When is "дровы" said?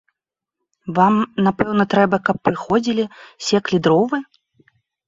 3.89-4.17